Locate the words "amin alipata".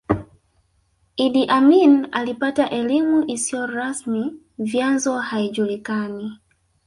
1.49-2.69